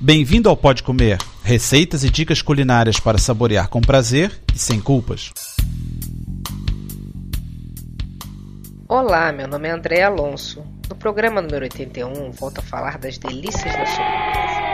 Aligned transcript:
Bem-vindo 0.00 0.48
ao 0.48 0.56
Pode 0.56 0.84
Comer, 0.84 1.18
receitas 1.42 2.04
e 2.04 2.10
dicas 2.10 2.40
culinárias 2.40 3.00
para 3.00 3.18
saborear 3.18 3.68
com 3.68 3.80
prazer 3.80 4.30
e 4.54 4.58
sem 4.58 4.80
culpas. 4.80 5.32
Olá, 8.86 9.32
meu 9.32 9.48
nome 9.48 9.66
é 9.66 9.72
André 9.72 10.02
Alonso. 10.02 10.64
No 10.88 10.94
programa 10.94 11.42
número 11.42 11.64
81, 11.64 12.30
volto 12.30 12.60
a 12.60 12.62
falar 12.62 12.96
das 12.96 13.18
delícias 13.18 13.74
da 13.74 13.86
sobremesa. 13.86 14.68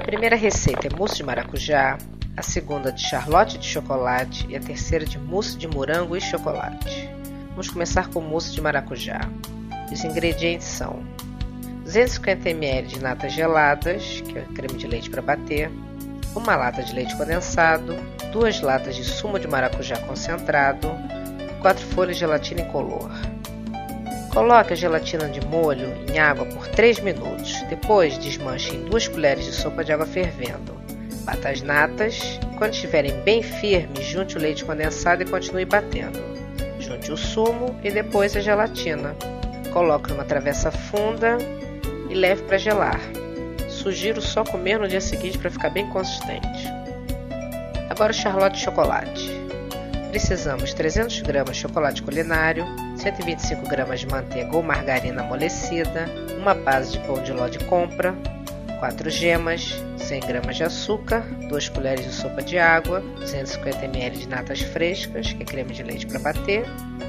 A 0.00 0.02
primeira 0.04 0.34
receita 0.34 0.88
é 0.88 0.90
mousse 0.96 1.18
de 1.18 1.22
maracujá, 1.22 1.96
a 2.36 2.42
segunda 2.42 2.90
de 2.90 3.08
charlotte 3.08 3.56
de 3.56 3.66
chocolate 3.68 4.48
e 4.48 4.56
a 4.56 4.60
terceira 4.60 5.06
de 5.06 5.16
mousse 5.16 5.56
de 5.56 5.68
morango 5.68 6.16
e 6.16 6.20
chocolate. 6.20 7.08
Vamos 7.50 7.70
começar 7.70 8.08
com 8.08 8.20
mousse 8.20 8.52
de 8.52 8.60
maracujá. 8.60 9.20
Os 9.92 10.02
ingredientes 10.02 10.66
são 10.66 11.04
250 11.90 12.50
ml 12.50 12.86
de 12.86 13.02
natas 13.02 13.32
geladas, 13.32 14.20
que 14.20 14.38
é 14.38 14.42
creme 14.54 14.78
de 14.78 14.86
leite 14.86 15.10
para 15.10 15.20
bater, 15.20 15.68
uma 16.36 16.54
lata 16.54 16.84
de 16.84 16.94
leite 16.94 17.16
condensado, 17.16 17.96
duas 18.30 18.60
latas 18.60 18.94
de 18.94 19.02
sumo 19.02 19.40
de 19.40 19.48
maracujá 19.48 19.98
concentrado, 19.98 20.88
quatro 21.60 21.84
folhas 21.86 22.14
de 22.14 22.20
gelatina 22.20 22.60
incolor. 22.60 23.10
Coloque 24.32 24.72
a 24.72 24.76
gelatina 24.76 25.28
de 25.28 25.44
molho 25.48 25.88
em 26.08 26.16
água 26.20 26.46
por 26.46 26.68
3 26.68 27.00
minutos. 27.00 27.60
Depois 27.68 28.16
desmanche 28.18 28.76
em 28.76 28.84
2 28.84 29.08
colheres 29.08 29.44
de 29.44 29.52
sopa 29.52 29.82
de 29.82 29.92
água 29.92 30.06
fervendo. 30.06 30.80
Bata 31.24 31.48
as 31.48 31.60
natas. 31.60 32.38
Quando 32.56 32.72
estiverem 32.72 33.20
bem 33.24 33.42
firmes, 33.42 34.04
junte 34.06 34.36
o 34.36 34.40
leite 34.40 34.64
condensado 34.64 35.24
e 35.24 35.26
continue 35.28 35.64
batendo. 35.64 36.20
Junte 36.78 37.10
o 37.10 37.16
sumo 37.16 37.76
e 37.82 37.90
depois 37.90 38.36
a 38.36 38.40
gelatina. 38.40 39.16
Coloque 39.72 40.10
numa 40.10 40.24
travessa 40.24 40.70
funda 40.70 41.36
e 42.10 42.14
leve 42.14 42.42
para 42.42 42.58
gelar. 42.58 43.00
Sugiro 43.68 44.20
só 44.20 44.44
comer 44.44 44.78
no 44.78 44.88
dia 44.88 45.00
seguinte 45.00 45.38
para 45.38 45.50
ficar 45.50 45.70
bem 45.70 45.88
consistente. 45.88 46.68
Agora 47.88 48.12
o 48.12 48.14
charlotte 48.14 48.54
de 48.54 48.60
chocolate. 48.60 49.40
Precisamos 50.10 50.74
300 50.74 51.20
gramas 51.20 51.56
de 51.56 51.62
chocolate 51.62 52.02
culinário, 52.02 52.66
125 52.96 53.68
gramas 53.68 54.00
de 54.00 54.08
manteiga 54.08 54.56
ou 54.56 54.62
margarina 54.62 55.22
amolecida, 55.22 56.06
uma 56.36 56.52
base 56.52 56.92
de 56.92 56.98
pão 57.06 57.22
de 57.22 57.32
ló 57.32 57.46
de 57.46 57.60
compra, 57.66 58.14
4 58.80 59.08
gemas, 59.08 59.76
100 59.98 60.20
gramas 60.20 60.56
de 60.56 60.64
açúcar, 60.64 61.22
2 61.48 61.68
colheres 61.68 62.04
de 62.04 62.12
sopa 62.12 62.42
de 62.42 62.58
água, 62.58 63.00
250 63.20 63.84
ml 63.84 64.16
de 64.16 64.28
natas 64.28 64.60
frescas, 64.62 65.32
que 65.32 65.42
é 65.42 65.46
creme 65.46 65.72
de 65.72 65.84
leite 65.84 66.06
para 66.06 66.18
bater, 66.18 66.64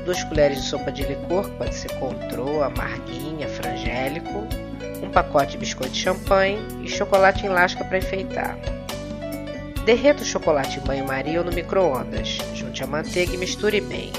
2 0.05 0.23
colheres 0.25 0.61
de 0.61 0.67
sopa 0.67 0.91
de 0.91 1.03
licor, 1.03 1.49
que 1.49 1.57
pode 1.57 1.73
ser 1.73 1.91
contrô, 1.93 2.61
amarguinha, 2.61 3.47
frangélico, 3.47 4.47
um 5.01 5.09
pacote 5.09 5.51
de 5.51 5.57
biscoito 5.57 5.93
de 5.93 5.99
champanhe 5.99 6.59
e 6.83 6.87
chocolate 6.87 7.45
em 7.45 7.49
lasca 7.49 7.83
para 7.83 7.97
enfeitar. 7.97 8.57
Derreta 9.85 10.21
o 10.21 10.25
chocolate 10.25 10.79
em 10.79 10.83
banho-maria 10.83 11.39
ou 11.39 11.45
no 11.45 11.51
micro-ondas. 11.51 12.37
Junte 12.53 12.83
a 12.83 12.87
manteiga 12.87 13.33
e 13.33 13.37
misture 13.37 13.81
bem. 13.81 14.11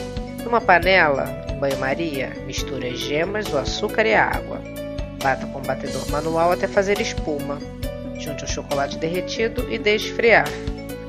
Numa 0.45 0.61
panela, 0.61 1.47
em 1.49 1.57
banho-maria, 1.59 2.33
misture 2.47 2.89
as 2.89 2.99
gemas, 2.99 3.47
o 3.53 3.57
açúcar 3.57 4.05
e 4.05 4.15
a 4.15 4.27
água. 4.27 4.61
Bata 5.23 5.47
com 5.47 5.63
batedor 5.63 6.11
manual 6.11 6.51
até 6.51 6.67
fazer 6.67 7.01
espuma. 7.01 7.59
Junte 8.19 8.45
o 8.45 8.49
chocolate 8.49 8.99
derretido 8.99 9.73
e 9.73 9.79
deixe 9.79 10.09
esfriar. 10.09 10.49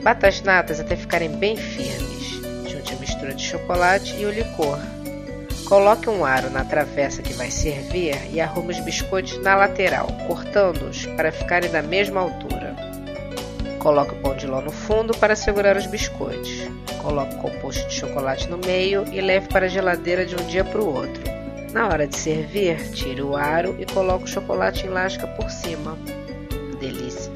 Bata 0.03 0.27
as 0.27 0.41
natas 0.41 0.79
até 0.79 0.95
ficarem 0.95 1.29
bem 1.29 1.57
firmes. 1.57 2.39
Junte 2.69 2.93
a 2.93 2.97
mistura 2.97 3.33
de 3.33 3.43
chocolate 3.43 4.15
e 4.19 4.25
o 4.25 4.31
licor. 4.31 4.77
Coloque 5.73 6.07
um 6.07 6.23
aro 6.23 6.51
na 6.51 6.63
travessa 6.63 7.23
que 7.23 7.33
vai 7.33 7.49
servir 7.49 8.15
e 8.31 8.39
arrume 8.39 8.69
os 8.69 8.79
biscoitos 8.81 9.41
na 9.41 9.55
lateral, 9.55 10.05
cortando-os 10.27 11.07
para 11.15 11.31
ficarem 11.31 11.71
da 11.71 11.81
mesma 11.81 12.21
altura. 12.21 12.75
Coloque 13.79 14.13
o 14.13 14.21
pão 14.21 14.35
de 14.35 14.45
ló 14.45 14.61
no 14.61 14.71
fundo 14.71 15.17
para 15.17 15.35
segurar 15.35 15.75
os 15.75 15.87
biscoitos. 15.87 16.69
Coloque 17.01 17.33
o 17.33 17.39
composto 17.39 17.87
de 17.87 17.95
chocolate 17.95 18.47
no 18.49 18.59
meio 18.59 19.03
e 19.11 19.19
leve 19.19 19.47
para 19.47 19.65
a 19.65 19.67
geladeira 19.67 20.27
de 20.27 20.35
um 20.35 20.45
dia 20.45 20.63
para 20.63 20.79
o 20.79 20.93
outro. 20.93 21.23
Na 21.71 21.87
hora 21.87 22.05
de 22.05 22.17
servir, 22.17 22.91
tire 22.91 23.23
o 23.23 23.35
aro 23.35 23.75
e 23.79 23.85
coloque 23.87 24.25
o 24.25 24.27
chocolate 24.27 24.85
em 24.85 24.91
lasca 24.91 25.25
por 25.25 25.49
cima. 25.49 25.97
Delícia! 26.79 27.33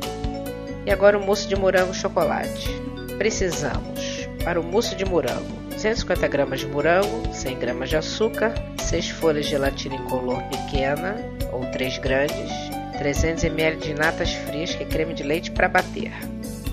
E 0.85 0.91
agora 0.91 1.17
o 1.17 1.25
mousse 1.25 1.47
de 1.47 1.55
morango 1.55 1.91
chocolate. 1.91 2.69
Precisamos, 3.17 4.29
para 4.43 4.59
o 4.59 4.63
mousse 4.63 4.93
de 4.95 5.05
morango, 5.05 5.66
150 5.77 6.27
gramas 6.27 6.59
de 6.59 6.65
morango, 6.65 7.31
100 7.31 7.59
gramas 7.59 7.89
de 7.89 7.97
açúcar, 7.97 8.51
6 8.79 9.11
folhas 9.11 9.45
de 9.45 9.51
gelatina 9.51 9.95
incolor 9.95 10.41
pequena 10.49 11.15
ou 11.53 11.63
3 11.71 11.99
grandes, 11.99 12.51
300 12.97 13.43
ml 13.43 13.77
de 13.77 13.93
natas 13.93 14.33
que 14.33 14.83
é 14.83 14.85
creme 14.85 15.13
de 15.13 15.21
leite 15.21 15.51
para 15.51 15.67
bater. 15.67 16.11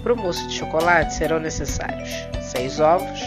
Para 0.03 0.14
o 0.14 0.16
mousse 0.16 0.47
de 0.48 0.54
chocolate 0.54 1.14
serão 1.14 1.38
necessários 1.38 2.09
6 2.41 2.81
ovos, 2.81 3.20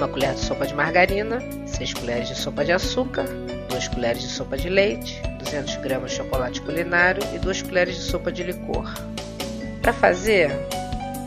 1 0.00 0.08
colher 0.12 0.34
de 0.34 0.40
sopa 0.40 0.64
de 0.64 0.74
margarina, 0.74 1.40
6 1.66 1.94
colheres 1.94 2.28
de 2.28 2.36
sopa 2.36 2.64
de 2.64 2.70
açúcar, 2.70 3.26
2 3.68 3.88
colheres 3.88 4.22
de 4.22 4.28
sopa 4.28 4.56
de 4.56 4.68
leite, 4.68 5.20
200 5.40 5.74
gramas 5.76 6.12
de 6.12 6.18
chocolate 6.18 6.60
culinário 6.60 7.22
e 7.34 7.38
2 7.38 7.62
colheres 7.62 7.96
de 7.96 8.02
sopa 8.02 8.30
de 8.30 8.44
licor. 8.44 8.94
Para 9.82 9.92
fazer, 9.92 10.52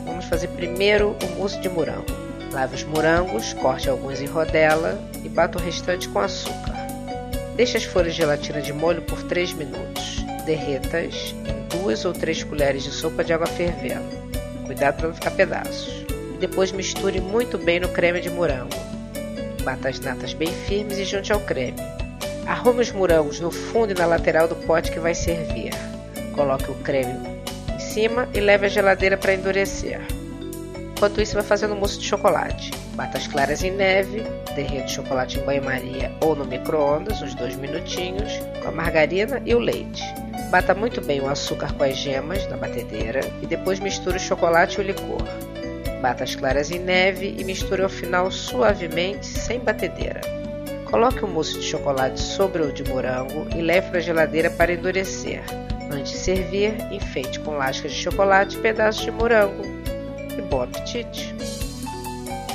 vamos 0.06 0.24
fazer 0.24 0.48
primeiro 0.48 1.14
o 1.22 1.36
mousse 1.36 1.60
de 1.60 1.68
morango. 1.68 2.27
Lave 2.52 2.76
os 2.76 2.84
morangos, 2.84 3.52
corte 3.54 3.90
alguns 3.90 4.20
em 4.20 4.26
rodela 4.26 4.98
e 5.22 5.28
bata 5.28 5.58
o 5.58 5.62
restante 5.62 6.08
com 6.08 6.18
açúcar. 6.18 6.74
Deixe 7.56 7.76
as 7.76 7.84
folhas 7.84 8.14
de 8.14 8.18
gelatina 8.18 8.62
de 8.62 8.72
molho 8.72 9.02
por 9.02 9.22
3 9.24 9.52
minutos. 9.52 10.24
Derreta-as 10.46 11.34
em 11.46 11.82
2 11.82 12.04
ou 12.04 12.12
3 12.12 12.44
colheres 12.44 12.84
de 12.84 12.90
sopa 12.90 13.22
de 13.22 13.32
água 13.32 13.46
fervendo. 13.46 14.16
Cuidado 14.64 14.96
para 14.96 15.08
não 15.08 15.14
ficar 15.14 15.32
pedaços. 15.32 16.06
Depois 16.40 16.72
misture 16.72 17.20
muito 17.20 17.58
bem 17.58 17.80
no 17.80 17.88
creme 17.88 18.20
de 18.20 18.30
morango. 18.30 18.76
Bata 19.62 19.88
as 19.88 20.00
natas 20.00 20.32
bem 20.32 20.48
firmes 20.48 20.98
e 20.98 21.04
junte 21.04 21.32
ao 21.32 21.40
creme. 21.40 21.80
Arrume 22.46 22.80
os 22.80 22.92
morangos 22.92 23.40
no 23.40 23.50
fundo 23.50 23.92
e 23.92 23.94
na 23.94 24.06
lateral 24.06 24.48
do 24.48 24.56
pote 24.56 24.90
que 24.90 25.00
vai 25.00 25.14
servir. 25.14 25.72
Coloque 26.34 26.70
o 26.70 26.74
creme 26.76 27.38
em 27.74 27.78
cima 27.78 28.28
e 28.32 28.40
leve 28.40 28.66
à 28.66 28.68
geladeira 28.68 29.16
para 29.16 29.34
endurecer. 29.34 30.00
Enquanto 30.98 31.20
isso, 31.20 31.34
vai 31.34 31.44
fazendo 31.44 31.76
mousse 31.76 31.96
de 32.00 32.06
chocolate. 32.06 32.72
Bata 32.94 33.18
as 33.18 33.28
claras 33.28 33.62
em 33.62 33.70
neve, 33.70 34.20
derreta 34.56 34.86
o 34.86 34.88
chocolate 34.88 35.38
em 35.38 35.44
banho-maria 35.44 36.10
ou 36.20 36.34
no 36.34 36.44
micro-ondas, 36.44 37.22
uns 37.22 37.36
dois 37.36 37.54
minutinhos, 37.54 38.32
com 38.60 38.66
a 38.66 38.72
margarina 38.72 39.40
e 39.46 39.54
o 39.54 39.60
leite. 39.60 40.02
Bata 40.50 40.74
muito 40.74 41.00
bem 41.00 41.20
o 41.20 41.28
açúcar 41.28 41.72
com 41.74 41.84
as 41.84 41.96
gemas 41.96 42.44
na 42.48 42.56
batedeira 42.56 43.20
e 43.40 43.46
depois 43.46 43.78
misture 43.78 44.16
o 44.16 44.20
chocolate 44.20 44.78
e 44.78 44.80
o 44.80 44.84
licor. 44.84 45.22
Bata 46.02 46.24
as 46.24 46.34
claras 46.34 46.72
em 46.72 46.80
neve 46.80 47.32
e 47.38 47.44
misture 47.44 47.84
ao 47.84 47.88
final 47.88 48.28
suavemente, 48.32 49.24
sem 49.24 49.60
batedeira. 49.60 50.20
Coloque 50.90 51.24
o 51.24 51.28
mousse 51.28 51.60
de 51.60 51.64
chocolate 51.64 52.18
sobre 52.18 52.60
o 52.60 52.72
de 52.72 52.82
morango 52.82 53.46
e 53.56 53.62
leve 53.62 53.88
para 53.90 53.98
a 53.98 54.02
geladeira 54.02 54.50
para 54.50 54.72
endurecer. 54.72 55.44
Antes 55.92 56.10
de 56.10 56.18
servir, 56.18 56.74
enfeite 56.90 57.38
com 57.38 57.56
lascas 57.56 57.92
de 57.92 58.02
chocolate 58.02 58.56
e 58.56 58.60
pedaços 58.60 59.04
de 59.04 59.12
morango. 59.12 59.77
E 60.38 60.42
bom 60.42 60.62
apetite! 60.62 61.34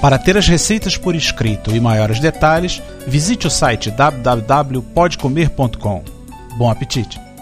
Para 0.02 0.18
ter 0.18 0.38
as 0.38 0.48
receitas 0.48 0.98
por 0.98 1.14
escrito 1.16 1.76
e 1.76 1.80
maiores 1.80 2.20
detalhes, 2.20 2.82
visite 3.08 3.48
o 3.48 3.50
site 3.50 3.90
www.podcomer.com. 3.92 6.04
Bom 6.58 6.70
apetite! 6.70 7.33